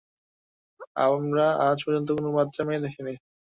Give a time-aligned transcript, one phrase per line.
[1.03, 3.13] আমরা আজ পর্যন্ত কোন বাচ্চা মেয়ে দেখিনি।